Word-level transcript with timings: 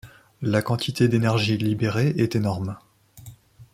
La 0.41 0.63
quantité 0.63 1.07
d'énergie 1.07 1.59
libérée 1.59 2.15
est 2.17 2.35
énorme. 2.35 2.75